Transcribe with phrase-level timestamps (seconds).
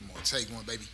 [0.00, 0.84] I'm gonna take one, baby.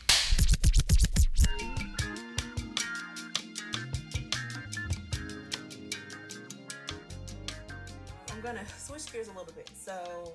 [8.30, 9.70] I'm gonna switch gears a little bit.
[9.74, 10.32] So,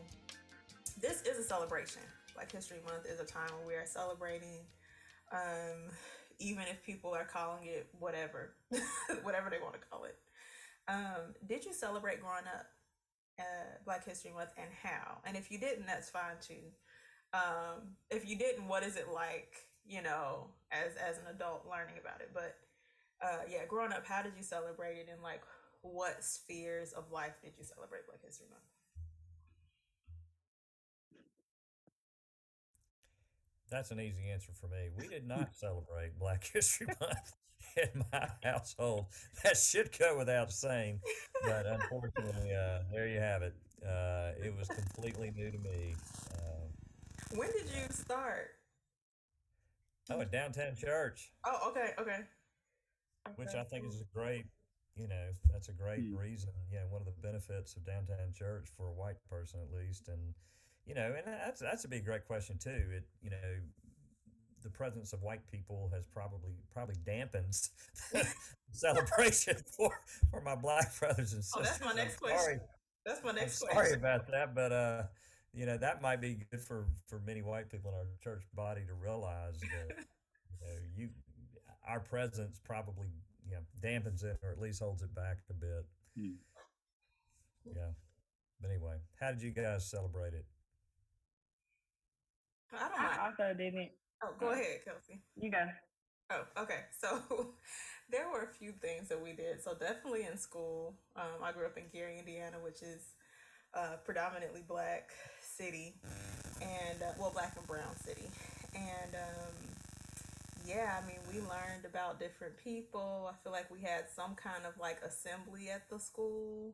[1.02, 2.02] this is a celebration.
[2.36, 4.66] Black History Month is a time when we are celebrating,
[5.32, 5.92] um,
[6.40, 8.56] even if people are calling it whatever,
[9.24, 10.18] whatever they want to call it.
[10.88, 12.66] Um, did you celebrate growing up
[13.40, 15.20] uh, Black History Month and how?
[15.26, 16.72] And if you didn't, that's fine too.
[17.34, 19.54] Um, if you didn't, what is it like?
[19.86, 22.32] You know, as as an adult learning about it.
[22.34, 22.56] But
[23.22, 25.42] uh, yeah, growing up, how did you celebrate it, and like
[25.82, 28.64] what spheres of life did you celebrate Black History Month?
[33.70, 34.90] That's an easy answer for me.
[34.96, 37.34] We did not celebrate Black History Month
[37.78, 39.08] in my household.
[39.44, 41.00] That should go without saying,
[41.44, 43.56] but unfortunately, uh, there you have it.
[43.84, 45.96] Uh, it was completely new to me.
[46.36, 46.68] Uh,
[47.36, 48.52] When did you start?
[50.12, 52.20] oh, a downtown church, Oh, okay, okay.
[53.36, 54.46] which Okay, I think is a great,
[54.96, 56.18] you know, that's a great Mm.
[56.20, 56.50] reason.
[56.72, 60.08] You know, one of the benefits of downtown church for a white person at least,
[60.10, 60.36] and
[60.86, 62.92] you know, and that's that's a big great question too.
[62.92, 63.62] It you know,
[64.62, 67.70] the presence of white people has probably probably dampens
[68.72, 69.92] celebration for
[70.30, 71.56] for my black brothers and sisters.
[71.56, 72.62] Oh, that's my I'm next sorry, question.
[73.06, 74.00] That's my I'm next sorry question.
[74.00, 75.04] about that, but uh,
[75.54, 78.82] you know, that might be good for for many white people in our church body
[78.88, 79.98] to realize that
[80.50, 81.10] you know you
[81.88, 83.08] our presence probably
[83.48, 85.86] you know dampens it or at least holds it back a bit.
[86.18, 86.36] Mm.
[87.66, 87.92] Yeah.
[88.60, 90.46] But anyway, how did you guys celebrate it?
[92.74, 93.20] I don't mind.
[93.20, 93.92] I also didn't.
[94.24, 95.22] Oh, go ahead, Kelsey.
[95.36, 95.68] You go.
[96.32, 96.80] Oh, okay.
[97.00, 97.20] So
[98.10, 99.62] there were a few things that we did.
[99.62, 100.96] So definitely in school.
[101.16, 103.16] Um, I grew up in Gary, Indiana, which is
[103.74, 105.10] a predominantly black
[105.58, 105.96] city,
[106.62, 108.30] and uh, well, black and brown city.
[108.76, 109.54] And um,
[110.66, 113.30] yeah, I mean, we learned about different people.
[113.32, 116.74] I feel like we had some kind of like assembly at the school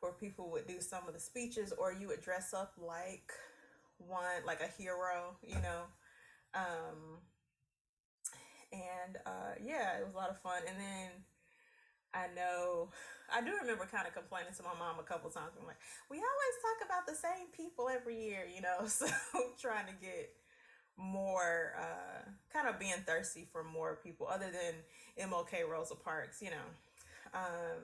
[0.00, 3.32] where people would do some of the speeches, or you would dress up like
[3.98, 5.82] one, like a hero, you know.
[6.54, 7.18] Um,
[8.72, 10.62] and uh, yeah, it was a lot of fun.
[10.68, 11.10] And then
[12.14, 12.90] I know
[13.32, 15.52] I do remember kind of complaining to my mom a couple times.
[15.58, 15.80] I'm like,
[16.10, 18.86] we always talk about the same people every year, you know.
[18.88, 19.06] So
[19.60, 20.30] trying to get
[20.96, 26.50] more, uh, kind of being thirsty for more people other than MLK Rosa Parks, you
[26.50, 26.68] know.
[27.34, 27.82] Um,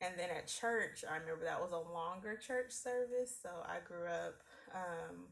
[0.00, 3.32] and then at church, I remember that was a longer church service.
[3.40, 4.42] So I grew up
[4.74, 5.28] um,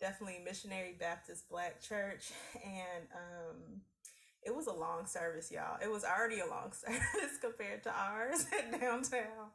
[0.00, 2.32] definitely Missionary Baptist Black Church,
[2.64, 3.80] and um,
[4.44, 5.78] it was a long service, y'all.
[5.82, 9.50] It was already a long service compared to ours at downtown.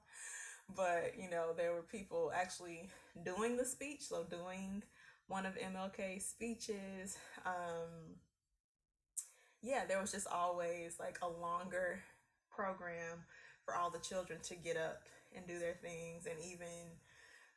[0.76, 2.90] But, you know, there were people actually
[3.24, 4.84] doing the speech, so doing
[5.28, 7.18] one of MLK's speeches.
[7.46, 8.18] Um,
[9.62, 12.00] yeah, there was just always like a longer
[12.50, 13.24] program
[13.66, 15.04] for all the children to get up
[15.36, 16.26] and do their things.
[16.26, 16.68] And even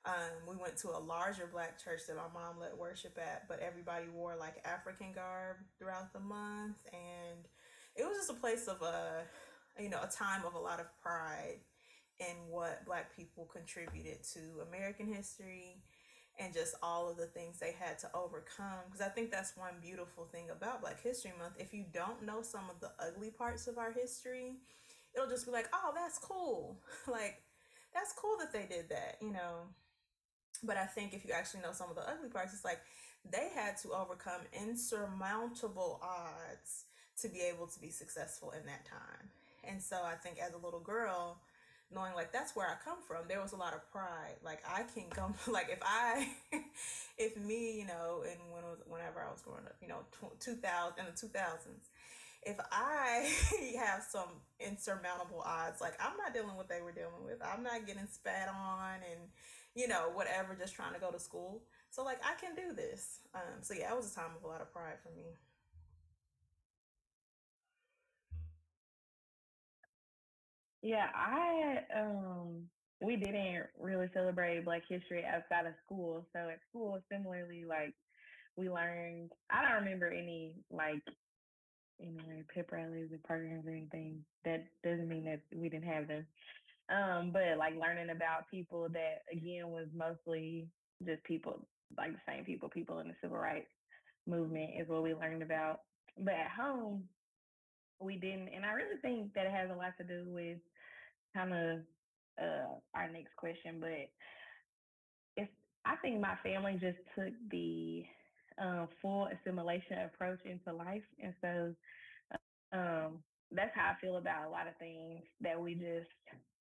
[0.05, 3.61] um, we went to a larger black church that my mom led worship at, but
[3.61, 6.77] everybody wore like African garb throughout the month.
[6.93, 7.47] And
[7.95, 9.23] it was just a place of a,
[9.81, 11.61] you know, a time of a lot of pride
[12.19, 15.83] in what black people contributed to American history
[16.39, 18.81] and just all of the things they had to overcome.
[18.87, 21.55] Because I think that's one beautiful thing about Black History Month.
[21.59, 24.57] If you don't know some of the ugly parts of our history,
[25.15, 26.81] it'll just be like, oh, that's cool.
[27.07, 27.43] like,
[27.93, 29.69] that's cool that they did that, you know.
[30.63, 32.81] But I think if you actually know some of the ugly parts, it's like
[33.31, 36.85] they had to overcome insurmountable odds
[37.21, 39.31] to be able to be successful in that time.
[39.65, 41.39] And so I think as a little girl,
[41.95, 44.37] knowing like that's where I come from, there was a lot of pride.
[44.45, 46.29] Like I can come, like if I,
[47.19, 50.01] if me, you know, and when was, whenever I was growing up, you know,
[50.41, 51.91] 2000 in the 2000s,
[52.45, 53.31] if I
[53.79, 57.39] have some insurmountable odds, like I'm not dealing with what they were dealing with.
[57.43, 59.21] I'm not getting spat on and,
[59.75, 61.63] you know, whatever, just trying to go to school.
[61.91, 63.21] So like I can do this.
[63.35, 65.37] Um, so yeah, it was a time of a lot of pride for me.
[70.83, 72.65] Yeah, I um
[73.01, 76.27] we didn't really celebrate Black History outside of school.
[76.33, 77.95] So at school, similarly, like
[78.57, 79.33] we learned.
[79.51, 81.03] I don't remember any like
[82.01, 84.25] any like pep rallies or programs or anything.
[84.45, 86.27] That doesn't mean that we didn't have them.
[86.93, 90.69] Um, but like learning about people that again was mostly
[91.07, 91.67] just people
[91.97, 93.71] like the same people, people in the civil rights
[94.27, 95.81] movement is what we learned about.
[96.19, 97.05] But at home,
[98.01, 100.59] we didn't, and I really think that it has a lot to do with
[101.35, 101.79] kind of
[102.43, 104.11] uh, our next question, but
[105.37, 105.51] it's
[105.85, 108.05] I think my family just took the
[108.63, 111.03] uh, full assimilation approach into life.
[111.23, 111.75] And so
[112.73, 113.19] um,
[113.51, 116.11] that's how I feel about a lot of things that we just,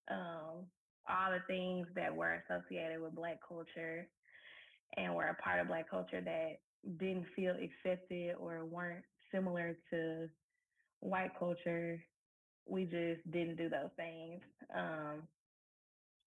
[0.09, 0.65] um,
[1.09, 4.07] all the things that were associated with Black culture
[4.97, 6.59] and were a part of Black culture that
[6.97, 10.27] didn't feel accepted or weren't similar to
[10.99, 12.03] white culture.
[12.67, 14.41] We just didn't do those things.
[14.75, 15.23] Um,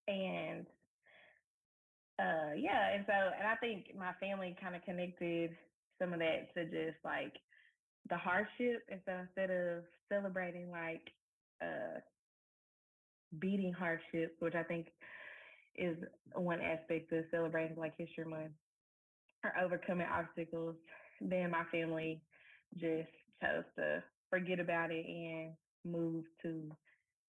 [0.09, 0.67] and
[2.19, 5.50] uh, yeah, and so, and I think my family kind of connected
[6.00, 7.32] some of that to just like
[8.09, 8.82] the hardship.
[8.91, 11.03] And so instead of celebrating like
[11.62, 12.00] uh,
[13.38, 14.88] beating hardships, which I think
[15.76, 15.96] is
[16.34, 18.52] one aspect of celebrating Black History Month,
[19.44, 20.76] or overcoming obstacles,
[21.20, 22.20] then my family
[22.76, 23.08] just
[23.42, 25.52] chose to forget about it and
[25.84, 26.70] move to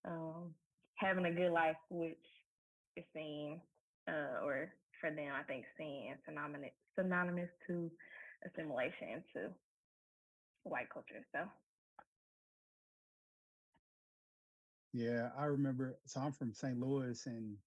[0.05, 0.53] um,
[0.95, 2.17] having a good life, which
[2.95, 3.59] is seen,
[4.07, 4.71] uh, or
[5.01, 7.91] for them, I think, seen synonymous synonymous to
[8.45, 9.49] assimilation to
[10.63, 11.25] white culture.
[11.33, 11.39] So.
[14.95, 16.00] Yeah, I remember.
[16.06, 16.80] So I'm from St.
[16.80, 17.57] Louis, and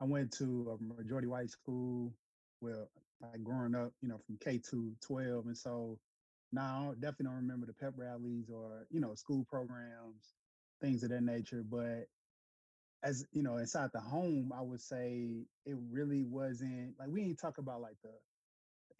[0.00, 2.12] I went to a majority white school.
[2.60, 2.90] Well,
[3.22, 5.98] like growing up, you know, from K to 12, and so
[6.52, 10.34] now I definitely don't remember the pep rallies or you know school programs,
[10.82, 11.64] things of that nature.
[11.66, 12.08] But
[13.02, 17.40] as you know, inside the home, I would say it really wasn't like we ain't
[17.40, 18.12] talk about like the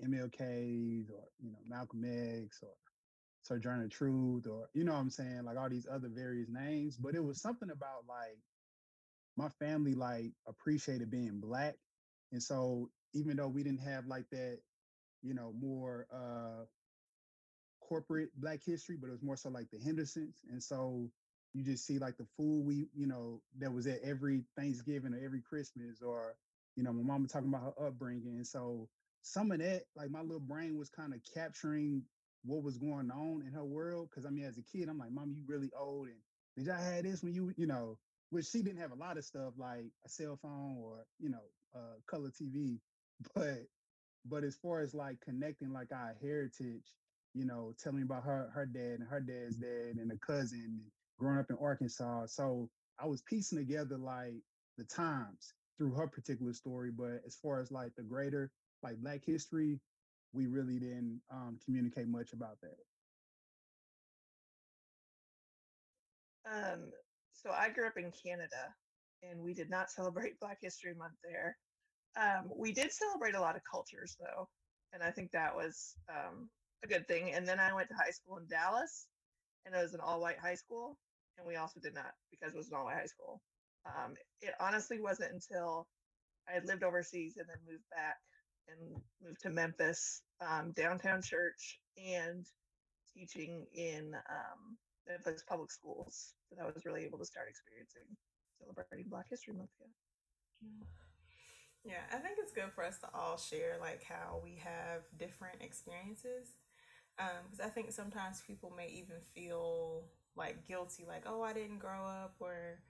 [0.07, 2.71] MLKs or you know Malcolm X or
[3.45, 6.97] Sojourner Truth or you know what I'm saying, like all these other various names.
[6.97, 8.39] But it was something about like
[9.37, 11.77] my family like appreciated being black.
[12.33, 14.61] And so even though we didn't have like that,
[15.23, 16.65] you know, more uh
[17.81, 20.41] corporate black history, but it was more so like the Hendersons.
[20.51, 21.11] And so
[21.53, 25.25] you just see like the food we, you know, that was at every Thanksgiving or
[25.25, 26.37] every Christmas, or,
[26.77, 28.37] you know, my mama talking about her upbringing.
[28.37, 28.89] And so
[29.23, 32.03] some of that, like my little brain was kind of capturing
[32.45, 34.11] what was going on in her world.
[34.15, 36.09] Cause I mean, as a kid, I'm like, Mom, you really old.
[36.09, 36.17] And
[36.57, 37.99] did y'all have this when you, you know,
[38.31, 41.45] which she didn't have a lot of stuff like a cell phone or, you know,
[41.75, 42.79] uh, color TV.
[43.35, 43.69] But
[44.25, 46.83] but as far as like connecting like our heritage,
[47.33, 50.81] you know, telling about her her dad and her dad's dad and a cousin
[51.19, 52.27] growing up in Arkansas.
[52.27, 52.69] So
[52.99, 54.43] I was piecing together like
[54.79, 56.91] the times through her particular story.
[56.91, 58.51] But as far as like the greater
[58.83, 59.81] like black history,
[60.35, 62.77] we really didn't um, communicate much about that.
[66.47, 66.91] Um,
[67.33, 68.75] so I grew up in Canada
[69.23, 71.57] and we did not celebrate Black History Month there.
[72.17, 74.49] Um, we did celebrate a lot of cultures though,
[74.93, 76.49] and I think that was um,
[76.85, 77.33] a good thing.
[77.33, 79.07] And then I went to high school in Dallas,
[79.67, 80.97] and it was an all-white high school,
[81.39, 83.41] and we also did not because it was an all-white high school.
[83.87, 85.89] Um, it honestly wasn't until
[86.49, 88.17] I had lived overseas and then moved back
[88.69, 92.47] and moved to Memphis, um, downtown church, and
[93.15, 94.77] teaching in um,
[95.09, 98.09] Memphis public schools So that was really able to start experiencing
[98.59, 99.71] celebrating Black History Month.
[99.81, 100.87] Yeah.
[101.85, 105.61] Yeah, I think it's good for us to all share like how we have different
[105.61, 106.57] experiences.
[107.17, 112.05] Because I think sometimes people may even feel like guilty, like, oh, I didn't grow
[112.05, 112.81] up, or,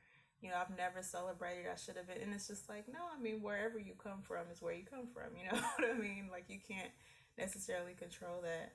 [0.41, 2.21] you know, I've never celebrated, I should have been.
[2.23, 5.09] And it's just like, no, I mean, wherever you come from is where you come
[5.13, 5.37] from.
[5.37, 6.29] You know what I mean?
[6.31, 6.91] Like, you can't
[7.39, 8.73] necessarily control that.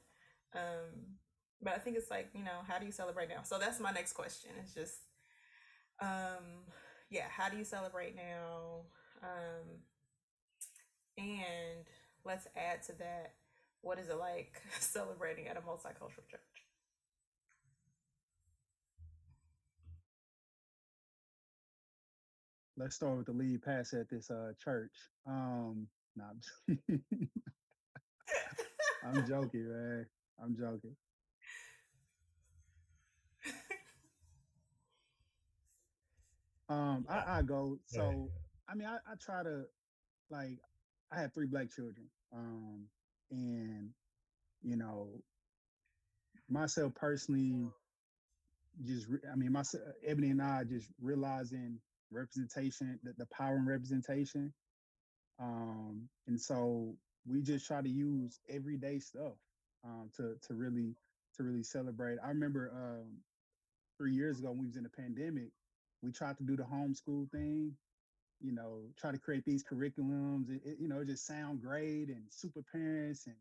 [0.54, 1.18] Um,
[1.62, 3.44] but I think it's like, you know, how do you celebrate now?
[3.44, 4.52] So that's my next question.
[4.62, 4.96] It's just,
[6.02, 6.66] um,
[7.10, 8.86] yeah, how do you celebrate now?
[9.22, 9.80] Um,
[11.18, 11.86] and
[12.26, 13.34] let's add to that,
[13.82, 16.42] what is it like celebrating at a multicultural church?
[22.80, 24.94] Let's start with the lead pass at this uh, church.
[25.28, 26.24] Um, nah,
[26.70, 27.02] I'm,
[29.06, 30.06] I'm joking, man.
[30.42, 30.96] I'm joking.
[36.70, 37.80] Um, I, I go.
[37.86, 38.30] So
[38.70, 39.64] I mean, I, I try to
[40.30, 40.60] like.
[41.12, 42.86] I have three black children, um,
[43.32, 43.90] and
[44.62, 45.10] you know,
[46.48, 47.68] myself personally,
[48.86, 51.80] just re- I mean, myself, Ebony and I just realizing
[52.12, 54.54] representation, the, the power and representation,
[55.40, 56.96] um, and so
[57.28, 59.34] we just try to use everyday stuff
[59.86, 60.96] um, to to really
[61.38, 62.18] to really celebrate.
[62.24, 63.18] I remember um,
[63.98, 65.52] three years ago when we was in the pandemic,
[66.02, 67.74] we tried to do the homeschool thing,
[68.42, 70.50] you know, try to create these curriculums.
[70.50, 73.36] It, it, you know, just sound great and super parents and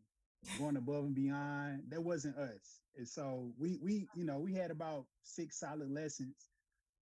[0.57, 1.83] going above and beyond.
[1.89, 2.81] That wasn't us.
[2.97, 6.35] And so we we you know we had about six solid lessons,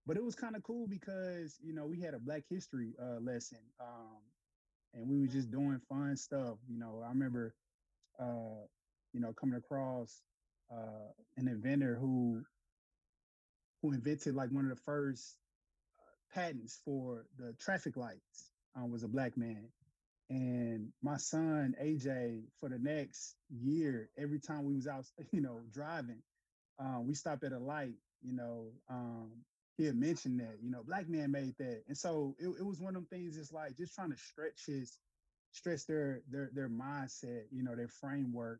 [0.07, 3.19] but it was kind of cool because you know we had a Black History uh,
[3.21, 4.21] lesson, um,
[4.93, 6.57] and we were just doing fun stuff.
[6.69, 7.53] You know, I remember
[8.19, 8.65] uh,
[9.13, 10.21] you know, coming across
[10.71, 12.43] uh, an inventor who
[13.81, 15.37] who invented like one of the first
[15.99, 19.69] uh, patents for the traffic lights um, was a black man.
[20.29, 25.61] And my son AJ, for the next year, every time we was out, you know,
[25.73, 26.21] driving,
[26.79, 27.95] um, we stopped at a light.
[28.21, 29.31] You know, um,
[29.77, 32.79] he had mentioned that, you know, black man made that, and so it, it was
[32.79, 33.37] one of them things.
[33.37, 34.97] It's like just trying to stretch his,
[35.51, 38.59] stretch their their their mindset, you know, their framework,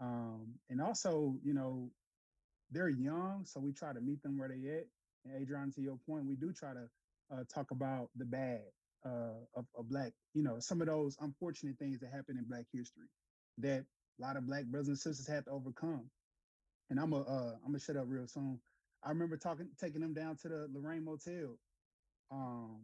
[0.00, 1.90] um, and also, you know,
[2.70, 4.86] they're young, so we try to meet them where they at.
[5.24, 6.88] And Adrian, to your point, we do try to
[7.32, 8.62] uh, talk about the bad
[9.04, 12.66] uh, of, of black, you know, some of those unfortunate things that happen in Black
[12.72, 13.06] history
[13.58, 13.84] that
[14.18, 16.10] a lot of black brothers and sisters had to overcome.
[16.90, 18.60] And I'm a, uh, I'm gonna shut up real soon.
[19.04, 21.58] I remember talking, taking them down to the Lorraine Motel,
[22.30, 22.80] um,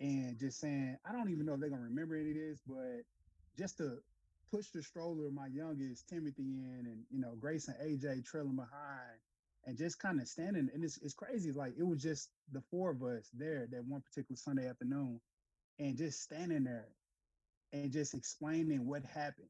[0.00, 3.02] and just saying, I don't even know if they're gonna remember any of this, but
[3.58, 3.98] just to
[4.50, 9.20] push the stroller my youngest Timothy in, and you know, Grace and AJ trailing behind,
[9.66, 10.68] and just kind of standing.
[10.74, 11.52] And it's it's crazy.
[11.52, 15.20] Like it was just the four of us there that one particular Sunday afternoon,
[15.78, 16.88] and just standing there,
[17.72, 19.48] and just explaining what happened,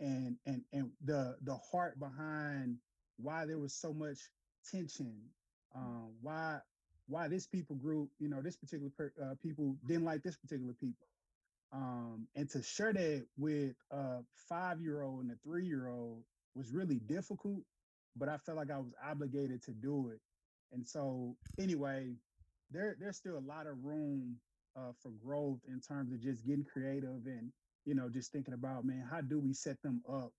[0.00, 2.78] and and and the the heart behind
[3.18, 4.18] why there was so much
[4.70, 5.14] tension,
[5.74, 6.58] um, why
[7.08, 10.72] why this people group, you know, this particular per, uh, people didn't like this particular
[10.74, 11.08] people,
[11.72, 16.22] um, and to share that with a five year old and a three year old
[16.54, 17.62] was really difficult,
[18.16, 20.20] but I felt like I was obligated to do it.
[20.72, 22.14] And so, anyway,
[22.70, 24.36] there there's still a lot of room
[24.76, 27.52] uh, for growth in terms of just getting creative and
[27.84, 30.32] you know just thinking about man, how do we set them up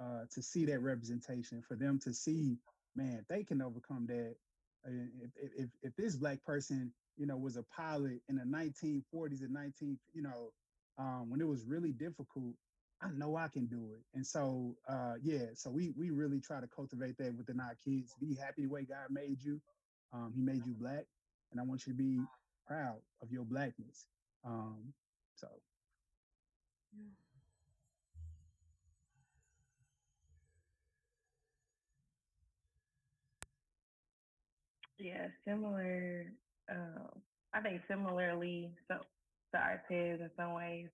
[0.00, 2.56] uh, to see that representation for them to see
[2.98, 4.36] man they can overcome that.
[4.86, 9.52] If, if if this black person you know was a pilot in the 1940s and
[9.52, 10.52] 19 you know
[10.98, 12.54] um, when it was really difficult,
[13.00, 14.02] I know I can do it.
[14.14, 18.14] And so, uh, yeah, so we we really try to cultivate that within our kids.
[18.20, 19.60] Be happy the way God made you.
[20.12, 21.06] Um, he made you black,
[21.52, 22.20] and I want you to be
[22.66, 24.06] proud of your blackness.
[24.44, 24.92] Um,
[25.36, 25.48] so,
[26.92, 27.27] Yeah.
[34.98, 36.26] Yeah, similar.
[36.70, 37.08] Um,
[37.54, 38.70] I think similarly.
[38.88, 38.96] So,
[39.54, 40.88] sorry, Tez, in some ways.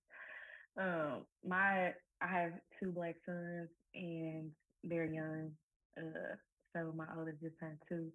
[0.79, 4.51] Um, my I have two black sons, and
[4.83, 5.51] they're young.
[5.97, 6.35] Uh,
[6.73, 8.07] so my oldest just turned two.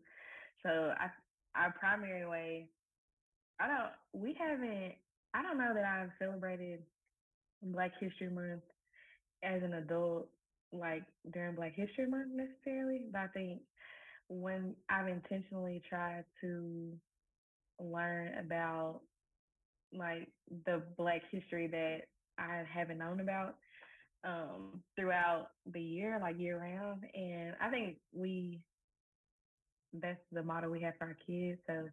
[0.65, 1.09] So I,
[1.61, 2.69] our primary way.
[3.61, 4.23] I don't.
[4.23, 4.95] We haven't.
[5.35, 6.81] I don't know that I've celebrated
[7.63, 8.63] Black History Month
[9.43, 10.29] as an adult,
[10.73, 13.03] like during Black History Month necessarily.
[13.13, 13.61] But I think
[14.31, 16.93] when I've intentionally tried to
[17.81, 19.01] learn about
[19.93, 20.29] like
[20.67, 22.03] the black history that
[22.39, 23.57] I haven't known about
[24.25, 27.05] um throughout the year, like year round.
[27.15, 28.61] And I think we
[29.95, 31.61] that's the model we have for our kids.
[31.67, 31.89] So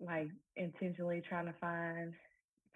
[0.00, 2.12] like intentionally trying to find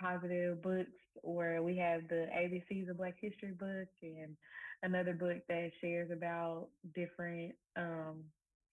[0.01, 0.91] positive books
[1.23, 4.37] where we have the ABCs of Black History book and
[4.83, 8.25] another book that shares about different um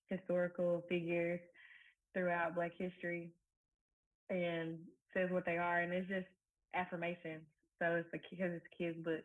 [0.10, 1.40] historical figures
[2.14, 3.32] throughout Black history
[4.30, 4.78] and
[5.14, 6.28] says what they are, and it's just
[6.76, 7.42] affirmation.
[7.80, 9.24] So it's because it's kids' book.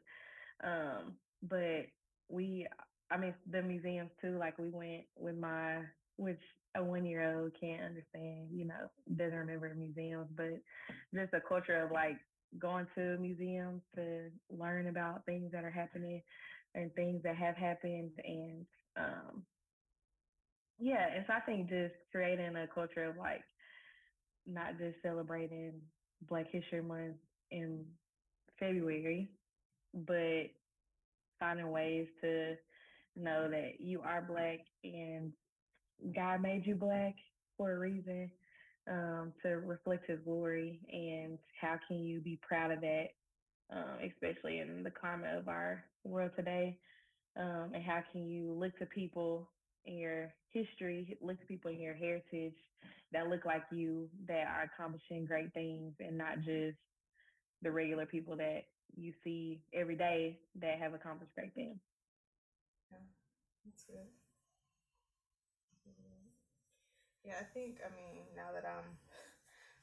[0.63, 1.15] Um,
[1.49, 1.87] but
[2.29, 2.67] we,
[3.11, 4.39] I mean, the museums too.
[4.39, 5.79] Like we went with my,
[6.17, 6.41] which
[6.77, 8.49] a one-year-old can't understand.
[8.53, 10.61] You know, doesn't remember museums, but
[11.15, 12.17] just a culture of like
[12.59, 16.23] going to museums to learn about things that are happening
[16.75, 19.43] and things that have happened and um
[20.79, 23.43] yeah, and so I think just creating a culture of like
[24.47, 25.73] not just celebrating
[26.29, 27.17] Black History Month
[27.51, 27.85] in
[28.59, 29.31] February,
[30.07, 30.51] but
[31.39, 32.55] finding ways to
[33.17, 35.33] know that you are Black and
[36.15, 37.15] God made you Black
[37.57, 38.31] for a reason
[38.91, 40.81] um, to reflect His glory.
[40.93, 43.07] And how can you be proud of that,
[43.73, 46.79] um, especially in the climate of our world today?
[47.37, 49.49] Um, and how can you look to people
[49.87, 52.55] in your history, look to people in your heritage
[53.13, 56.77] that look like you that are accomplishing great things and not just
[57.63, 58.65] the regular people that
[58.97, 61.79] you see every day that have accomplished great things.
[62.91, 62.99] Yeah,
[63.65, 64.09] that's good.
[67.25, 69.01] Yeah, I think, I mean, now that I'm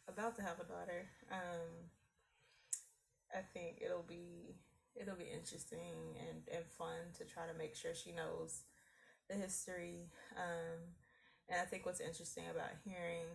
[0.14, 1.90] about to have a daughter, um,
[3.34, 4.56] I think it'll be
[4.94, 8.64] it'll be interesting and, and fun to try to make sure she knows
[9.32, 10.10] the history.
[10.38, 10.80] Um,
[11.50, 13.28] and I think what's interesting about hearing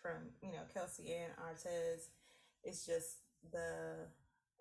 [0.00, 2.08] from, you know, Kelsey and Artez
[2.64, 3.18] is just
[3.52, 4.08] the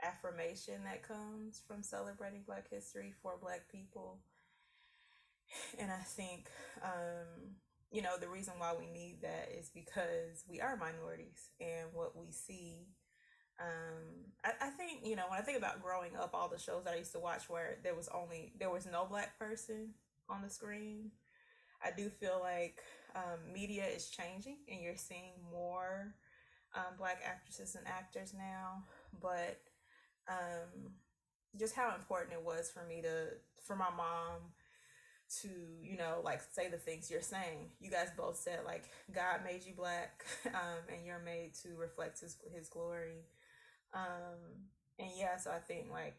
[0.04, 4.20] affirmation that comes from celebrating Black history for Black people.
[5.80, 6.48] And I think,
[6.84, 7.56] um,
[7.92, 12.18] you know, the reason why we need that is because we are minorities and what
[12.18, 12.88] we see.
[13.60, 16.86] Um, I, I think, you know, when I think about growing up, all the shows
[16.86, 19.90] that I used to watch where there was only, there was no Black person
[20.30, 21.12] on the screen,
[21.84, 22.82] I do feel like
[23.16, 26.14] um, media is changing and you're seeing more
[26.76, 28.84] um, Black actresses and actors now.
[29.22, 29.60] But
[30.30, 30.92] um,
[31.60, 33.28] just how important it was for me to
[33.64, 34.40] for my mom
[35.42, 35.48] to
[35.82, 39.64] you know like say the things you're saying you guys both said like god made
[39.66, 43.24] you black um, and you're made to reflect his his glory
[43.94, 44.68] um,
[45.00, 46.18] and yeah so i think like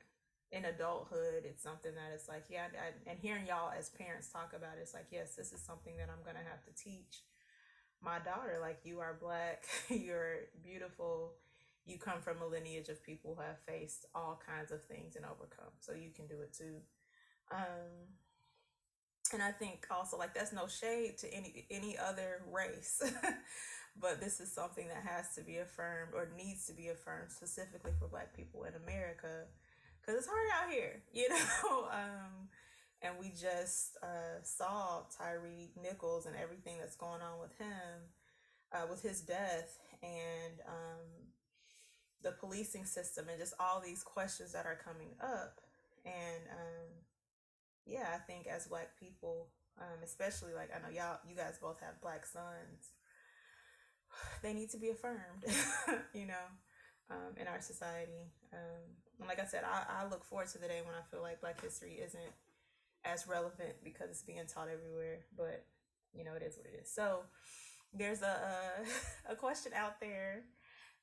[0.53, 4.53] in adulthood it's something that it's like yeah I, and hearing y'all as parents talk
[4.55, 7.25] about it, it's like yes this is something that i'm gonna have to teach
[8.05, 8.59] my daughter.
[8.61, 11.33] Like you are black you're beautiful
[11.85, 15.25] you come from a lineage of people who have faced all kinds of things and
[15.25, 16.77] overcome so you can do it too.
[17.51, 18.09] Um
[19.33, 23.03] and i think also like that's no shade to any any other race
[24.01, 27.93] but this is something that has to be affirmed or needs to be affirmed specifically
[27.99, 29.45] for black people in america
[30.03, 32.49] because it's hard out here you know um
[33.03, 35.43] and we just uh, saw Tyre
[35.83, 37.99] Nichols and everything that's going on with him,
[38.71, 41.27] uh, with his death, and um,
[42.23, 45.61] the policing system and just all these questions that are coming up.
[46.05, 47.03] And um
[47.87, 51.81] yeah i think as black people um especially like i know y'all you guys both
[51.81, 52.95] have black sons
[54.43, 55.45] they need to be affirmed
[56.15, 56.47] you know
[57.13, 60.81] um in our society um like i said I, I look forward to the day
[60.85, 62.33] when i feel like black history isn't
[63.05, 65.65] as relevant because it's being taught everywhere but
[66.15, 67.21] you know it is what it is so
[67.93, 68.81] there's a
[69.29, 70.45] a, a question out there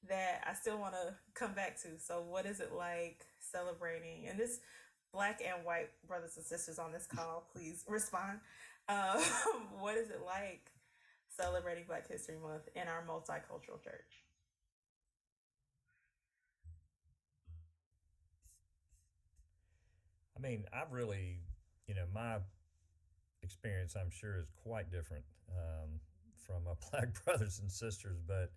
[0.08, 2.00] that I still want to come back to.
[2.00, 4.28] So, what is it like celebrating?
[4.28, 4.60] And this
[5.14, 8.40] black and white brothers and sisters on this call, please respond.
[8.88, 9.22] Um,
[9.80, 10.72] what is it like
[11.36, 14.19] celebrating Black History Month in our multicultural church?
[20.40, 21.40] I mean, I've really,
[21.88, 22.38] you know, my
[23.44, 26.00] experience, I'm sure, is quite different um,
[26.46, 28.52] from my black brothers and sisters, but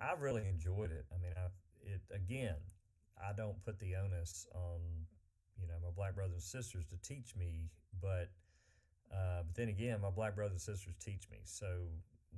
[0.00, 1.06] I've really enjoyed it.
[1.12, 1.48] I mean, I
[1.82, 2.56] it again.
[3.22, 4.80] I don't put the onus on
[5.60, 7.70] you know my black brothers and sisters to teach me,
[8.00, 8.30] but
[9.12, 11.38] uh, but then again, my black brothers and sisters teach me.
[11.44, 11.66] So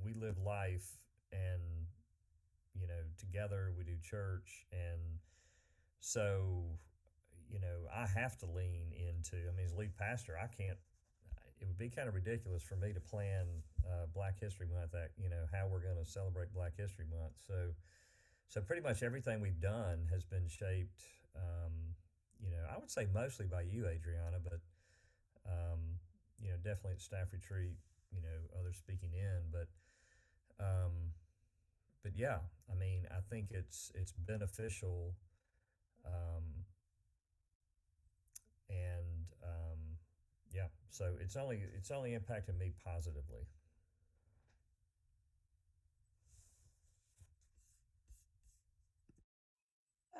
[0.03, 0.97] we live life,
[1.31, 1.61] and
[2.73, 4.99] you know, together we do church, and
[5.99, 6.63] so
[7.53, 9.37] you know, I have to lean into.
[9.37, 10.77] I mean, as lead pastor, I can't.
[11.61, 13.45] It would be kind of ridiculous for me to plan
[13.85, 17.37] uh, Black History Month, that you know how we're going to celebrate Black History Month.
[17.47, 17.71] So,
[18.49, 21.05] so pretty much everything we've done has been shaped.
[21.37, 21.95] Um,
[22.43, 24.59] you know, I would say mostly by you, Adriana, but
[25.47, 26.01] um,
[26.41, 27.77] you know, definitely at staff retreat.
[28.11, 29.69] You know, others speaking in, but
[30.59, 31.13] um,
[32.03, 32.39] but yeah,
[32.69, 35.13] I mean, I think it's it's beneficial.
[36.05, 36.65] Um,
[38.73, 39.79] and um,
[40.51, 43.47] yeah, so it's only it's only impacted me positively.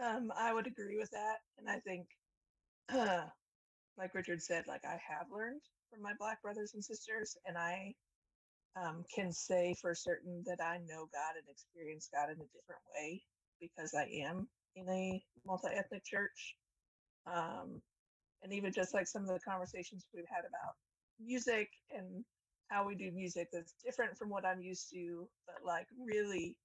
[0.01, 2.07] Um, I would agree with that, and I think,
[2.89, 3.25] uh,
[3.97, 5.61] like Richard said, like I have learned
[5.91, 7.93] from my Black brothers and sisters, and I
[8.75, 12.81] um, can say for certain that I know God and experience God in a different
[12.95, 13.21] way
[13.61, 16.55] because I am in a multi-ethnic church.
[17.27, 17.81] Um,
[18.43, 20.75] and even just like some of the conversations we've had about
[21.19, 22.23] music and
[22.67, 26.57] how we do music that's different from what I'm used to, but like really,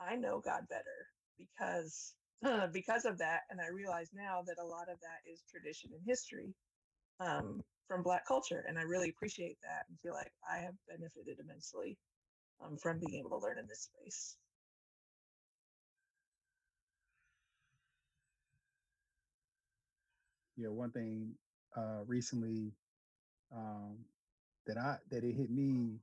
[0.00, 2.14] I know God better because
[2.72, 3.42] because of that.
[3.50, 6.54] And I realize now that a lot of that is tradition and history
[7.20, 8.64] um, from Black culture.
[8.68, 11.98] And I really appreciate that and feel like I have benefited immensely
[12.64, 14.36] um, from being able to learn in this space.
[20.62, 21.34] Yeah, one thing
[21.76, 22.72] uh, recently
[23.54, 23.98] um,
[24.66, 26.00] that I that it hit me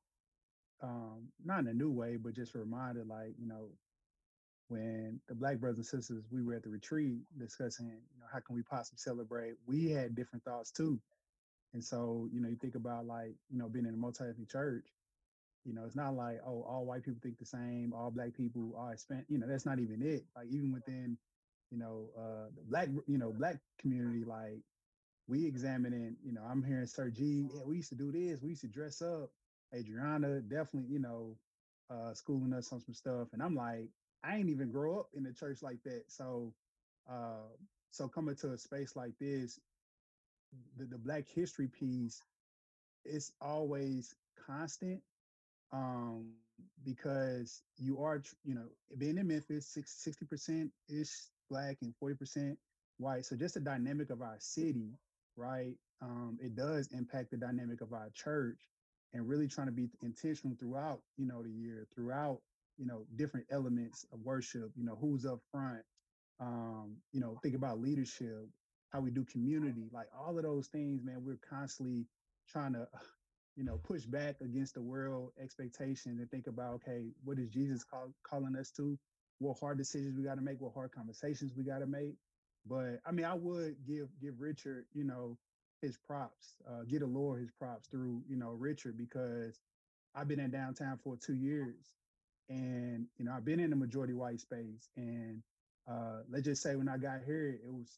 [0.83, 3.69] um, not in a new way, but just reminded like you know
[4.69, 8.39] when the black brothers and sisters we were at the retreat discussing you know how
[8.41, 11.01] can we possibly celebrate we had different thoughts too.
[11.73, 14.87] And so you know you think about like you know being in a multi-ethnic church
[15.65, 18.73] you know it's not like oh all white people think the same all black people
[18.77, 20.25] are spent you know that's not even it.
[20.35, 21.17] Like even within
[21.71, 24.61] you know uh black you know black community like
[25.27, 28.49] we examining you know i'm hearing sir g yeah we used to do this we
[28.49, 29.29] used to dress up
[29.73, 31.37] adriana definitely you know
[31.89, 33.89] uh schooling us on some stuff and i'm like
[34.23, 36.03] I ain't even grow up in a church like that.
[36.07, 36.53] So,
[37.09, 37.49] Uh,
[37.91, 39.59] so coming to a space like this,
[40.77, 42.23] the, the Black History piece,
[43.05, 45.01] it's always constant
[45.71, 46.33] um,
[46.83, 52.57] because you are, you know, being in Memphis, 60% is Black and 40%
[52.97, 53.25] white.
[53.25, 54.93] So just the dynamic of our city,
[55.37, 55.75] right?
[56.01, 58.59] Um, it does impact the dynamic of our church
[59.13, 62.41] and really trying to be intentional throughout, you know, the year, throughout,
[62.77, 65.83] you know, different elements of worship, you know, who's up front,
[66.39, 68.45] um, you know, think about leadership,
[68.91, 72.07] how we do community, like all of those things, man, we're constantly
[72.47, 72.87] trying to,
[73.57, 77.83] you know, push back against the world expectations and think about, okay, what is Jesus
[77.83, 78.97] call, calling us to?
[79.39, 80.61] What hard decisions we got to make?
[80.61, 82.15] What hard conversations we got to make?
[82.65, 85.37] But I mean, I would give give Richard, you know,
[85.81, 89.59] his props, uh, get a Lord his props through, you know, Richard because
[90.15, 91.75] I've been in downtown for two years,
[92.49, 95.41] and you know, I've been in the majority white space, and
[95.89, 97.89] uh, let's just say when I got here, it was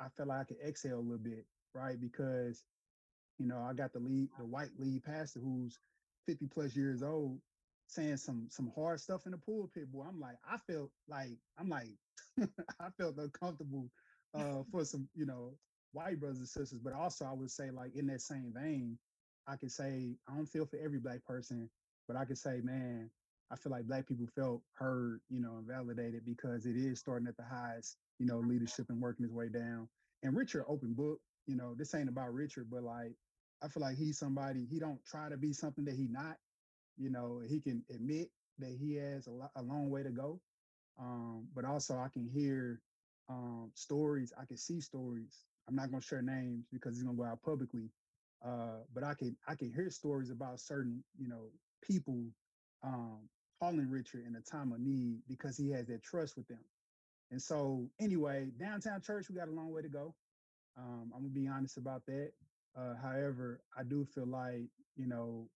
[0.00, 2.00] I felt like I could exhale a little bit, right?
[2.00, 2.62] Because
[3.38, 5.78] you know, I got the lead, the white lead pastor who's
[6.26, 7.38] 50 plus years old,
[7.88, 9.92] saying some some hard stuff in the pulpit.
[9.92, 11.88] Boy, I'm like, I felt like I'm like,
[12.80, 13.90] I felt uncomfortable
[14.34, 15.58] uh, for some, you know,
[15.92, 16.80] white brothers and sisters.
[16.84, 18.98] But also, I would say, like in that same vein,
[19.48, 21.70] I could say I don't feel for every black person,
[22.08, 23.10] but I could say, man,
[23.52, 27.28] I feel like black people felt heard, you know, and validated because it is starting
[27.28, 29.88] at the highest, you know, leadership and working its way down.
[30.24, 33.16] And Richard, open book, you know, this ain't about Richard, but like
[33.62, 36.36] I feel like he's somebody he don't try to be something that he not.
[36.98, 40.40] You know, he can admit that he has a, lo- a long way to go.
[40.98, 42.82] Um, but also I can hear
[43.28, 44.32] um, stories.
[44.38, 45.46] I can see stories.
[45.68, 47.90] I'm not gonna share names because it's gonna go out publicly.
[48.44, 51.50] Uh, but I can I can hear stories about certain you know
[51.82, 52.24] people
[52.82, 53.28] um,
[53.60, 56.64] calling Richard in a time of need because he has that trust with them.
[57.30, 60.14] And so anyway, downtown church we got a long way to go.
[60.76, 62.32] Um, I'm gonna be honest about that.
[62.76, 65.48] Uh, however, I do feel like you know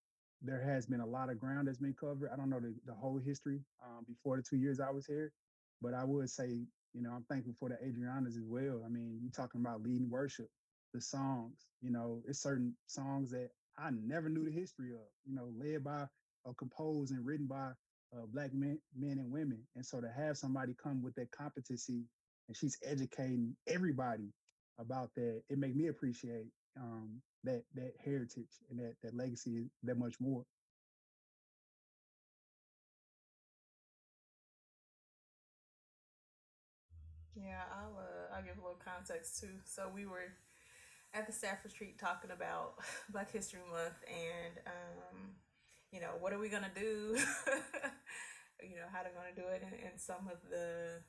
[0.44, 2.30] there has been a lot of ground that's been covered.
[2.32, 5.32] I don't know the, the whole history um, before the two years I was here,
[5.80, 6.48] but I would say
[6.94, 8.82] you know I'm thankful for the Adrianas as well.
[8.84, 10.48] I mean, you're talking about leading worship,
[10.94, 11.66] the songs.
[11.80, 15.06] You know, it's certain songs that I never knew the history of.
[15.26, 16.06] You know, led by
[16.44, 17.70] or composed and written by
[18.16, 19.58] uh, black men, men and women.
[19.76, 22.04] And so to have somebody come with that competency
[22.48, 24.32] and she's educating everybody
[24.78, 29.66] about that, it made me appreciate um, that that heritage and that that legacy is
[29.84, 30.44] that much more.
[37.34, 39.60] Yeah, I'll uh, I'll give a little context too.
[39.64, 40.32] So we were
[41.14, 42.74] at the staff retreat talking about
[43.12, 45.18] Black History Month and um,
[45.92, 47.16] you know what are we gonna do?
[48.62, 51.00] you know how they're gonna do it, and, and some of the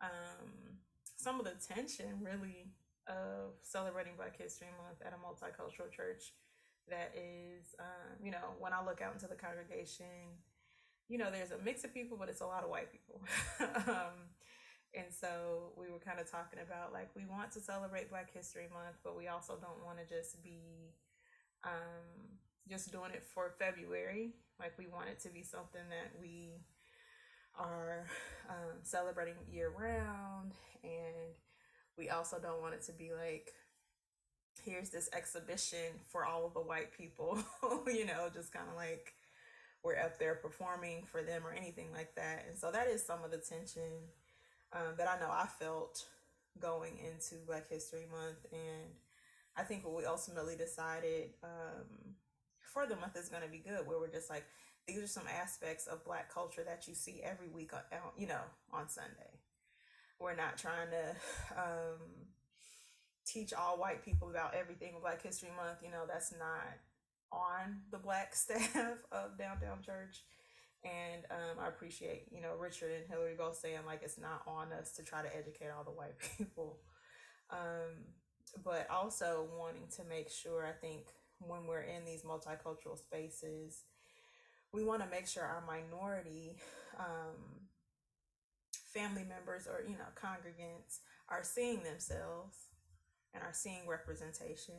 [0.00, 0.78] um,
[1.16, 2.68] some of the tension really
[3.06, 6.32] of celebrating Black History Month at a multicultural church
[6.88, 10.36] that is um, you know when I look out into the congregation,
[11.08, 13.20] you know there's a mix of people, but it's a lot of white people.
[13.88, 14.32] um,
[14.94, 18.68] and so we were kind of talking about like we want to celebrate Black History
[18.72, 20.94] Month, but we also don't want to just be
[21.64, 22.38] um,
[22.68, 24.34] just doing it for February.
[24.60, 26.62] Like we want it to be something that we
[27.58, 28.06] are
[28.48, 31.34] um, celebrating year round, and
[31.96, 33.52] we also don't want it to be like
[34.62, 37.38] here's this exhibition for all of the white people,
[37.86, 39.12] you know, just kind of like
[39.82, 42.46] we're up there performing for them or anything like that.
[42.48, 44.08] And so that is some of the tension
[44.72, 46.04] um, that I know I felt
[46.60, 48.46] going into Black History Month.
[48.52, 48.92] And
[49.56, 52.14] I think what we ultimately decided um,
[52.62, 54.44] for the month is going to be good, where we're just like,
[54.88, 57.80] these are some aspects of Black culture that you see every week, on,
[58.16, 58.40] you know,
[58.72, 59.40] on Sunday.
[60.20, 62.00] We're not trying to um,
[63.26, 65.78] teach all white people about everything Black History Month.
[65.82, 66.78] You know, that's not
[67.32, 70.22] on the Black staff of Downtown Church
[70.84, 74.72] and um, I appreciate, you know, Richard and Hillary both saying like it's not on
[74.72, 76.78] us to try to educate all the white people.
[77.50, 78.04] Um,
[78.62, 81.06] but also wanting to make sure, I think,
[81.40, 83.82] when we're in these multicultural spaces,
[84.72, 86.58] we want to make sure our minority
[86.98, 87.63] um,
[88.94, 92.70] family members or, you know, congregants are seeing themselves
[93.34, 94.74] and are seeing representation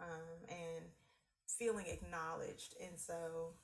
[0.00, 0.84] um, and
[1.46, 2.74] feeling acknowledged.
[2.82, 3.54] And so,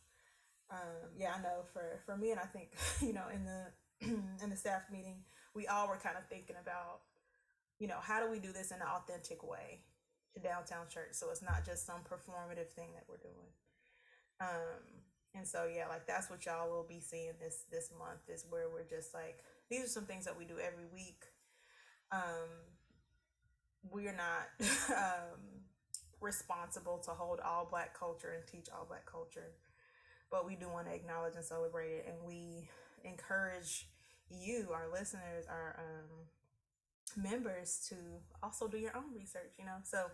[0.70, 3.62] um, yeah, I know for for me, and I think you know in the
[4.42, 5.22] in the staff meeting,
[5.54, 7.00] we all were kind of thinking about,
[7.78, 9.80] you know, how do we do this in an authentic way
[10.34, 13.50] to downtown church, so it's not just some performative thing that we're doing.
[14.40, 15.02] Um,
[15.34, 18.68] and so yeah, like that's what y'all will be seeing this this month is where
[18.68, 21.24] we're just like these are some things that we do every week,
[22.12, 22.48] um,
[23.90, 24.48] we're not
[24.90, 25.38] um,
[26.20, 29.52] responsible to hold all black culture and teach all black culture
[30.30, 32.68] but we do want to acknowledge and celebrate it and we
[33.04, 33.88] encourage
[34.30, 37.94] you our listeners our um, members to
[38.42, 39.76] also do your own research you know?
[39.84, 40.06] So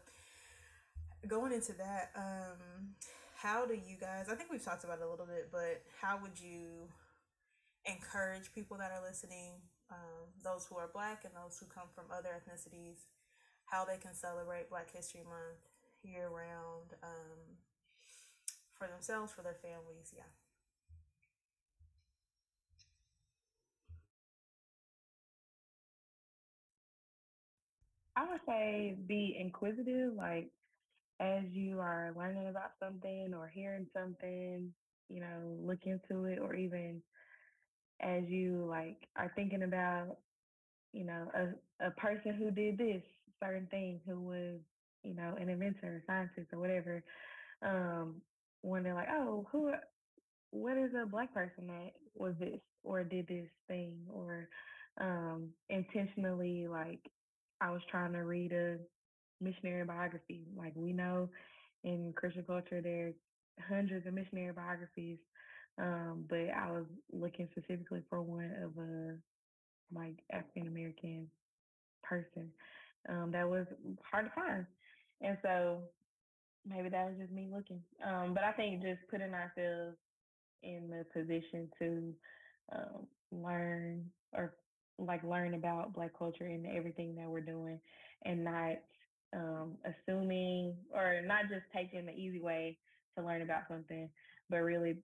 [1.26, 2.94] going into that um,
[3.36, 6.18] how do you guys i think we've talked about it a little bit but how
[6.20, 6.88] would you
[7.86, 12.04] encourage people that are listening um, those who are black and those who come from
[12.12, 13.06] other ethnicities
[13.66, 15.62] how they can celebrate black history month
[16.04, 17.56] year round um,
[18.74, 20.24] for themselves for their families yeah.
[28.16, 30.50] I would say be inquisitive, like
[31.20, 34.72] as you are learning about something or hearing something,
[35.08, 37.02] you know, look into it, or even
[38.02, 40.16] as you like are thinking about,
[40.92, 43.02] you know, a, a person who did this
[43.42, 44.58] certain thing, who was,
[45.02, 47.02] you know, an inventor, scientist, or whatever.
[47.62, 48.16] Um,
[48.62, 49.72] when they're like, oh, who,
[50.50, 54.48] what is a black person that was this or did this thing, or
[55.00, 57.10] um, intentionally like
[57.60, 58.76] I was trying to read a
[59.40, 60.44] missionary biography.
[60.56, 61.28] Like we know
[61.84, 63.14] in Christian culture, there's
[63.68, 65.18] hundreds of missionary biographies,
[65.78, 69.16] um, but I was looking specifically for one of a
[69.94, 71.28] like African American
[72.02, 72.48] person
[73.08, 73.66] um, that was
[74.10, 74.66] hard to find,
[75.20, 75.78] and so
[76.68, 77.80] maybe that was just me looking.
[78.06, 79.96] Um, but I think just putting ourselves
[80.62, 82.12] in the position to
[82.72, 84.54] um, learn or
[84.98, 87.80] like learn about Black culture and everything that we're doing,
[88.24, 88.76] and not
[89.34, 92.76] um, assuming or not just taking the easy way
[93.16, 94.08] to learn about something,
[94.48, 94.96] but really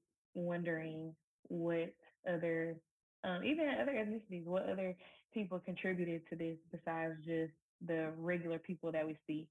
[0.47, 1.15] wondering
[1.49, 1.93] what
[2.29, 2.77] other,
[3.25, 4.97] um, even other ethnicities, what other
[5.33, 7.53] people contributed to this besides just
[7.87, 9.49] the regular people that we see.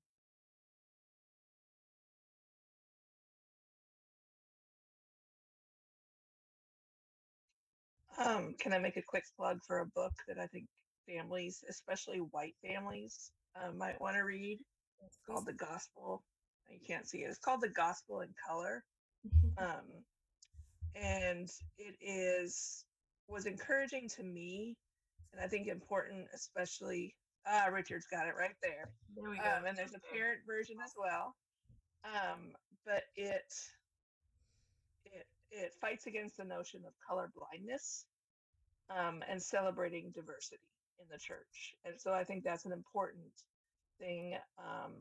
[8.17, 10.65] Um, can I make a quick plug for a book that I think
[11.07, 14.59] families, especially white families, uh, might want to read?
[15.05, 16.23] It's called The Gospel.
[16.69, 17.29] You can't see it.
[17.29, 18.83] It's called The Gospel in Color.
[19.59, 19.81] Um,
[20.99, 22.85] and it is
[23.27, 24.77] was encouraging to me,
[25.33, 27.15] and I think important, especially.
[27.49, 28.89] Ah, Richard's got it right there.
[29.15, 31.33] there we go Um, and there's a parent version as well.
[32.03, 32.51] Um,
[32.85, 33.53] but it
[35.05, 38.05] it it fights against the notion of color blindness
[38.89, 40.61] um, and celebrating diversity
[40.99, 41.75] in the church.
[41.85, 43.31] And so I think that's an important
[43.99, 44.93] thing um,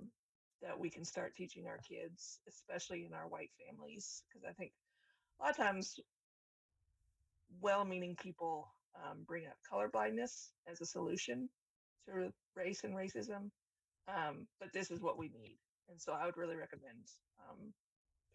[0.62, 4.72] that we can start teaching our kids, especially in our white families, because I think
[5.38, 5.98] a lot of times
[7.60, 11.48] well-meaning people um, bring up color blindness as a solution
[12.06, 13.50] to race and racism,
[14.08, 15.58] um, but this is what we need.
[15.88, 17.72] And so I would really recommend um,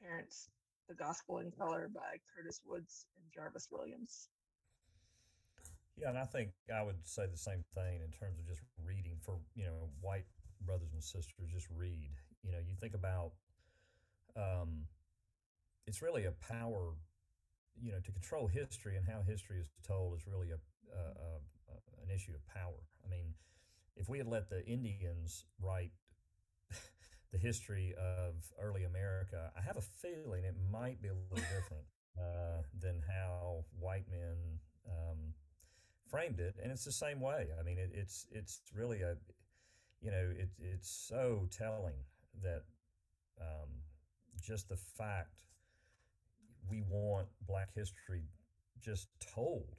[0.01, 0.49] parents
[0.87, 4.29] The Gospel in Color by Curtis Woods and Jarvis Williams.
[5.97, 9.17] Yeah, and I think I would say the same thing in terms of just reading
[9.21, 10.25] for you know white
[10.65, 11.51] brothers and sisters.
[11.53, 12.09] Just read.
[12.43, 13.33] You know, you think about
[14.35, 14.87] um,
[15.87, 16.93] it's really a power.
[17.81, 20.59] You know, to control history and how history is told is really a,
[20.95, 22.77] a, a, an issue of power.
[23.03, 23.33] I mean,
[23.95, 25.91] if we had let the Indians write
[27.31, 31.85] the history of early America, I have a feeling it might be a little different
[32.19, 35.33] uh, than how white men um,
[36.09, 36.55] framed it.
[36.61, 37.47] And it's the same way.
[37.59, 39.15] I mean, it, it's it's really a,
[40.01, 42.03] you know, it, it's so telling
[42.43, 42.63] that
[43.39, 43.69] um,
[44.41, 45.43] just the fact
[46.69, 48.23] we want Black history
[48.81, 49.75] just told,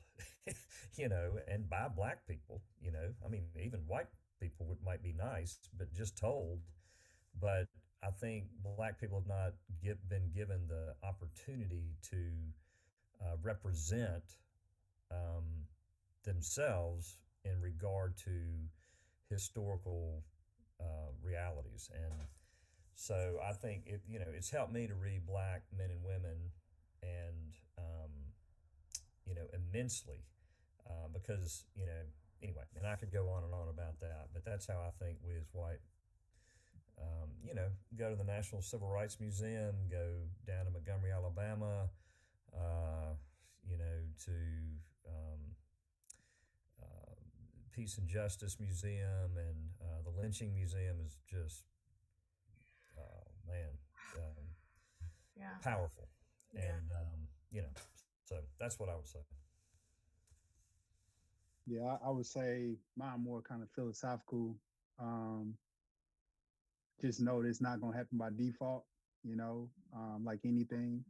[0.97, 4.09] you know, and by Black people, you know, I mean, even white
[4.41, 6.61] people would might be nice, but just told
[7.41, 7.67] but
[8.03, 8.45] I think
[8.77, 12.17] black people have not get, been given the opportunity to
[13.25, 14.23] uh, represent
[15.11, 15.45] um,
[16.25, 18.31] themselves in regard to
[19.31, 20.23] historical
[20.81, 21.91] uh, realities.
[21.95, 22.13] And
[22.95, 26.37] so I think it, you know, it's helped me to read black men and women
[27.03, 28.11] and, um,
[29.27, 30.25] you know, immensely
[30.89, 32.03] uh, because, you know,
[32.43, 35.19] anyway, and I could go on and on about that, but that's how I think
[35.25, 35.81] we as white
[37.03, 40.07] um, you know, go to the National Civil Rights Museum, go
[40.47, 41.89] down to Montgomery, Alabama,
[42.55, 43.15] uh,
[43.69, 44.33] you know, to
[45.09, 45.41] um,
[46.83, 47.15] uh,
[47.75, 51.65] Peace and Justice Museum, and uh, the Lynching Museum is just,
[52.99, 53.71] oh man,
[54.19, 54.45] um,
[55.37, 55.59] yeah.
[55.63, 56.09] powerful,
[56.55, 56.63] Yeah.
[56.63, 57.69] and um, you know,
[58.25, 59.21] so that's what I would say.
[61.67, 64.57] Yeah, I, I would say mine more kind of philosophical.
[65.01, 65.55] Um,
[67.01, 68.85] just know that it's not gonna happen by default,
[69.25, 71.05] you know, um, like anything.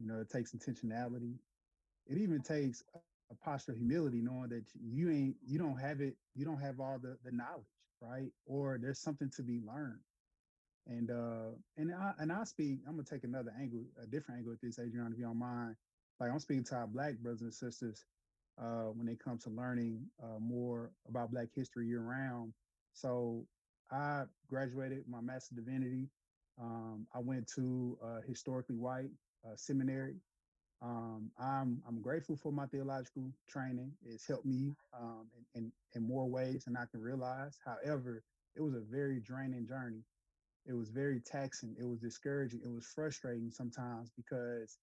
[0.00, 1.34] You know, it takes intentionality.
[2.06, 2.98] It even takes a,
[3.32, 6.80] a posture of humility, knowing that you ain't you don't have it, you don't have
[6.80, 7.64] all the the knowledge,
[8.00, 8.30] right?
[8.46, 10.00] Or there's something to be learned.
[10.86, 14.52] And uh and I and I speak, I'm gonna take another angle, a different angle
[14.52, 15.76] with this, Adrian, if you don't mind.
[16.20, 18.04] Like I'm speaking to our black brothers and sisters
[18.60, 22.54] uh when it comes to learning uh more about black history year round.
[22.92, 23.46] So
[23.90, 26.10] I graduated my Master of Divinity.
[26.60, 29.10] Um, I went to uh, historically white
[29.46, 30.16] uh, seminary.
[30.82, 33.92] Um, I'm I'm grateful for my theological training.
[34.04, 37.58] It's helped me um, in, in in more ways than I can realize.
[37.64, 38.24] However,
[38.56, 40.04] it was a very draining journey.
[40.66, 41.76] It was very taxing.
[41.78, 42.60] It was discouraging.
[42.64, 44.78] It was frustrating sometimes because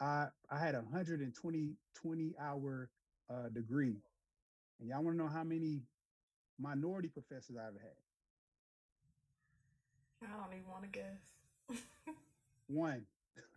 [0.00, 2.88] I I had a 120 20 hour
[3.28, 3.96] uh, degree,
[4.80, 5.82] and y'all want to know how many
[6.60, 7.96] minority professors I've had?
[10.22, 11.80] I don't even want to guess.
[12.66, 13.02] One.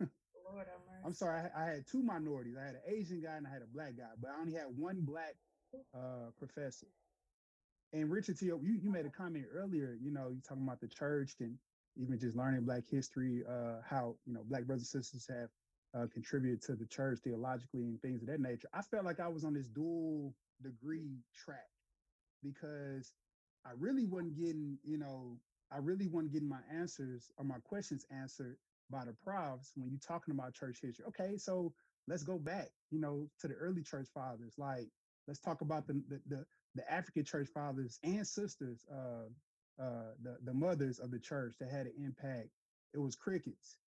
[0.00, 1.02] Lord mercy.
[1.04, 2.56] I'm sorry, I, I had two minorities.
[2.60, 4.66] I had an Asian guy and I had a black guy, but I only had
[4.76, 5.34] one black
[5.94, 6.86] uh, professor.
[7.94, 9.96] And Richard, your, you you made a comment earlier.
[10.02, 11.56] You know, you talking about the church and
[11.96, 15.48] even just learning Black history, uh, how you know Black brothers and sisters have
[15.96, 18.68] uh, contributed to the church theologically and things of that nature.
[18.74, 21.70] I felt like I was on this dual degree track
[22.42, 23.14] because
[23.64, 25.38] I really wasn't getting, you know,
[25.70, 28.56] I really wasn't getting my answers or my questions answered
[28.90, 31.04] by the profs when you're talking about church history.
[31.08, 31.72] Okay, so
[32.08, 34.54] let's go back, you know, to the early church fathers.
[34.58, 34.88] Like,
[35.26, 40.36] let's talk about the the the, the African church fathers and sisters, uh, uh, the
[40.44, 42.48] the mothers of the church that had an impact.
[42.92, 43.78] It was crickets.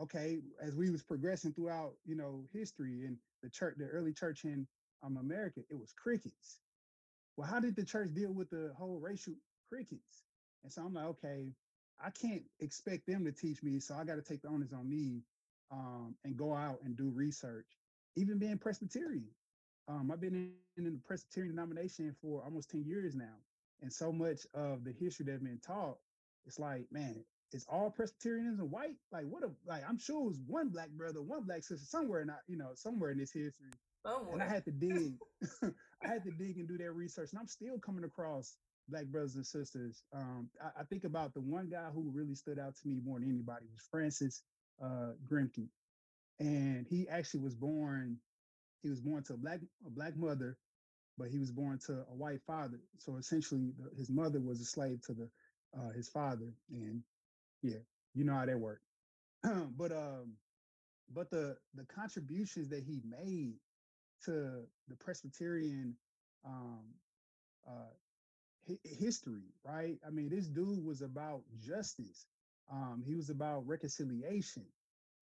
[0.00, 4.44] Okay, as we was progressing throughout, you know, history and the church, the early church
[4.44, 4.66] in
[5.02, 6.60] um, America, it was crickets.
[7.36, 9.34] Well, how did the church deal with the whole racial
[9.68, 10.24] crickets?
[10.62, 11.52] And so I'm like, okay,
[12.02, 14.88] I can't expect them to teach me, so I got to take the onus on
[14.88, 15.22] me
[15.70, 17.66] um, and go out and do research.
[18.16, 19.28] Even being Presbyterian,
[19.88, 23.34] um, I've been in, in the Presbyterian denomination for almost 10 years now.
[23.80, 25.98] And so much of the history that's been taught,
[26.46, 28.96] it's like, man, it's all Presbyterianism white?
[29.10, 32.24] Like, what a like, I'm sure it was one black brother, one black sister somewhere,
[32.24, 33.70] not, you know, somewhere in this history.
[34.06, 34.34] Somewhere.
[34.34, 35.14] And I had to dig.
[36.04, 37.30] I had to dig and do that research.
[37.32, 38.56] And I'm still coming across
[38.88, 40.02] black brothers and sisters.
[40.14, 43.18] Um, I, I, think about the one guy who really stood out to me more
[43.20, 44.42] than anybody was Francis
[44.82, 45.68] uh, Grimke,
[46.40, 48.18] and he actually was born.
[48.82, 50.56] He was born to a black a black mother,
[51.18, 52.80] but he was born to a white father.
[52.98, 55.30] So essentially, the, his mother was a slave to the
[55.76, 57.02] uh, his father, and
[57.62, 57.78] yeah,
[58.14, 58.84] you know how that worked.
[59.42, 60.34] but um,
[61.14, 63.54] but the the contributions that he made
[64.24, 65.96] to the Presbyterian
[66.44, 66.80] um,
[67.68, 67.92] uh,
[68.84, 69.98] history, right?
[70.06, 72.26] I mean, this dude was about justice.
[72.70, 74.64] Um, he was about reconciliation.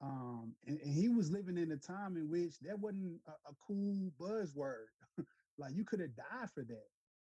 [0.03, 3.55] Um, and, and, he was living in a time in which that wasn't a, a
[3.67, 4.87] cool buzzword.
[5.59, 6.87] like you could have died for that,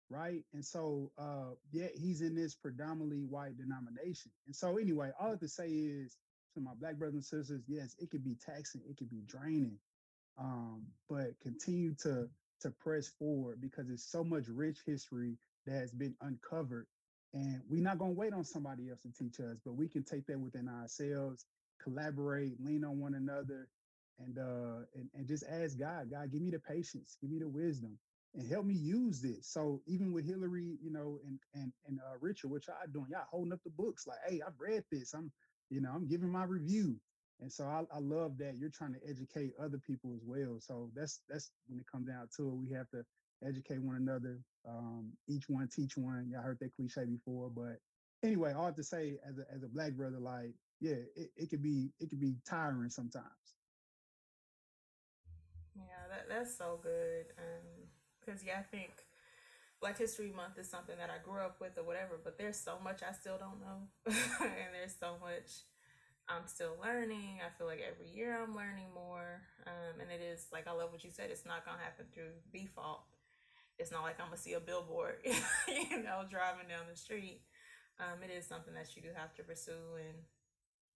[0.09, 0.43] right?
[0.53, 4.31] And so, uh, yeah, he's in this predominantly white denomination.
[4.47, 6.15] And so, anyway, all I have to say is
[6.55, 9.77] to my black brothers and sisters, yes, it could be taxing, it could be draining,
[10.39, 12.29] um, but continue to
[12.61, 16.85] to press forward because it's so much rich history that has been uncovered.
[17.33, 20.03] And we're not going to wait on somebody else to teach us, but we can
[20.03, 21.45] take that within ourselves,
[21.83, 23.69] collaborate, lean on one another,
[24.19, 27.49] and uh and, and just ask God, God, give me the patience, give me the
[27.49, 27.99] wisdom,
[28.35, 29.47] and help me use this.
[29.47, 33.25] So even with Hillary, you know, and and and uh, Richard, which I doing, y'all
[33.31, 35.13] holding up the books, like, hey, I've read this.
[35.13, 35.31] I'm,
[35.69, 36.99] you know, I'm giving my review.
[37.41, 40.59] And so I, I love that you're trying to educate other people as well.
[40.59, 42.55] So that's that's when it comes down to it.
[42.55, 43.03] We have to
[43.43, 44.39] educate one another.
[44.67, 46.29] Um, each one teach one.
[46.31, 47.77] Y'all heard that cliche before, but
[48.23, 51.31] anyway, all I have to say as a as a black brother, like, yeah, it,
[51.37, 53.25] it could be it could be tiring sometimes.
[55.75, 57.27] Yeah, that, that's so good.
[58.19, 58.91] Because, um, yeah, I think
[59.79, 62.77] Black History Month is something that I grew up with or whatever, but there's so
[62.83, 63.87] much I still don't know.
[64.41, 65.63] and there's so much
[66.27, 67.39] I'm still learning.
[67.39, 69.41] I feel like every year I'm learning more.
[69.65, 72.05] Um, and it is, like, I love what you said, it's not going to happen
[72.13, 73.03] through default
[73.81, 77.41] it's not like I'm gonna see a billboard, you know, driving down the street.
[77.99, 80.17] Um, it is something that you do have to pursue, and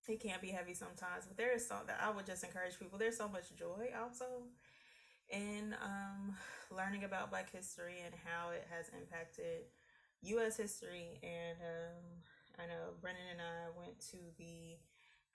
[0.10, 1.26] it can be heavy sometimes.
[1.28, 2.98] But there is so that I would just encourage people.
[3.00, 4.26] There's so much joy also
[5.30, 6.36] in um,
[6.72, 9.66] learning about Black history and how it has impacted
[10.24, 10.58] U.S.
[10.58, 11.20] history.
[11.24, 12.04] And um,
[12.60, 14.78] I know Brennan and I went to the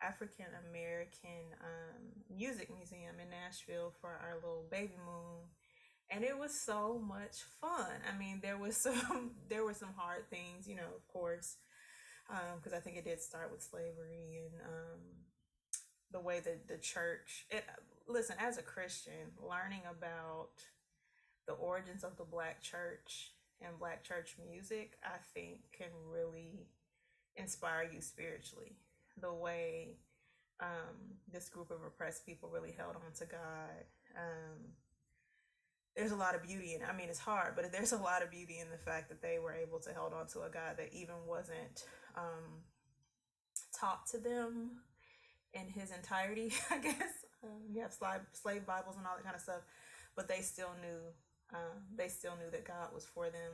[0.02, 5.50] African American um, Music Museum in Nashville for our little baby moon
[6.10, 7.86] and it was so much fun.
[8.12, 11.56] I mean, there was some there were some hard things, you know, of course,
[12.56, 15.00] because I think it did start with slavery and um,
[16.12, 17.46] the way that the church.
[17.50, 17.64] It,
[18.08, 20.50] listen, as a Christian, learning about
[21.46, 26.66] the origins of the Black church and Black church music, I think, can really
[27.36, 28.76] inspire you spiritually.
[29.20, 29.96] The way
[30.60, 33.84] um, this group of oppressed people really held on to God.
[34.16, 34.72] Um,
[35.96, 36.82] there's a lot of beauty in.
[36.88, 39.38] I mean, it's hard, but there's a lot of beauty in the fact that they
[39.38, 41.84] were able to hold on to a God that even wasn't
[42.16, 42.62] um,
[43.78, 44.82] taught to them
[45.54, 47.24] in his entirety, I guess.
[47.42, 49.62] Um, you have slave, slave Bibles and all that kind of stuff,
[50.14, 51.00] but they still knew,
[51.54, 53.52] um, they still knew that God was for them.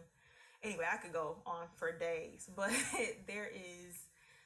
[0.62, 2.70] Anyway, I could go on for days, but
[3.26, 3.96] there is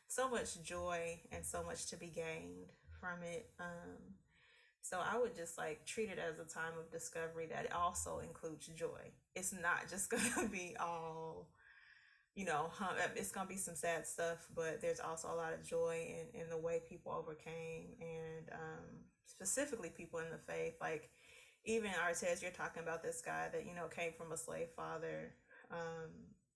[0.09, 2.67] so much joy and so much to be gained
[3.01, 3.51] from it.
[3.59, 4.15] Um,
[4.83, 8.67] so I would just like treat it as a time of discovery that also includes
[8.69, 9.13] joy.
[9.35, 11.49] It's not just gonna be all,
[12.35, 12.71] you know,
[13.17, 16.49] it's gonna be some sad stuff, but there's also a lot of joy in, in
[16.49, 18.85] the way people overcame and um,
[19.27, 20.75] specifically people in the faith.
[20.81, 21.11] Like
[21.65, 25.35] even Artez, you're talking about this guy that, you know, came from a slave father
[25.71, 26.11] um,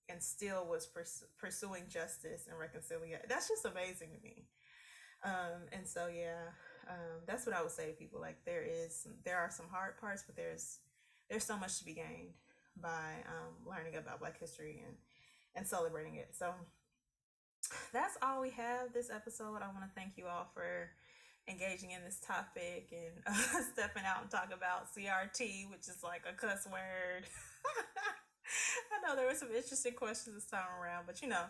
[0.08, 3.26] and still was pers- pursuing justice and reconciliation.
[3.28, 4.46] That's just amazing to me.
[5.24, 6.52] Um, and so, yeah,
[6.88, 8.20] um, that's what I would say to people.
[8.20, 10.78] Like there is, there are some hard parts, but there's,
[11.28, 12.34] there's so much to be gained
[12.80, 14.96] by um, learning about Black history and
[15.54, 16.34] and celebrating it.
[16.36, 16.52] So
[17.92, 19.62] that's all we have this episode.
[19.62, 20.90] I want to thank you all for
[21.48, 26.22] engaging in this topic and uh, stepping out and talk about CRT, which is like
[26.28, 27.24] a cuss word.
[28.92, 31.44] I know there were some interesting questions this time around, but you know,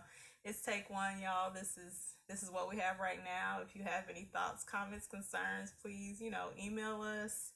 [0.44, 1.52] it's take one, y'all.
[1.52, 3.60] This is this is what we have right now.
[3.62, 7.52] If you have any thoughts, comments, concerns, please, you know, email us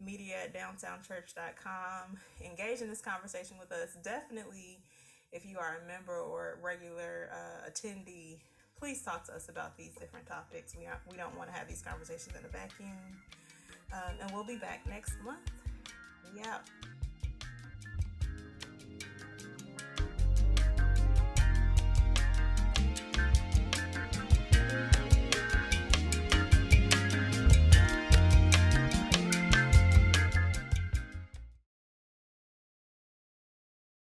[0.00, 2.16] media at downtownchurch.com.
[2.44, 3.96] Engage in this conversation with us.
[4.02, 4.82] Definitely,
[5.32, 8.38] if you are a member or regular uh, attendee,
[8.78, 10.74] please talk to us about these different topics.
[10.78, 12.96] We, aren't, we don't want to have these conversations in a vacuum.
[13.92, 15.50] Um, and we'll be back next month.
[16.46, 16.60] Out.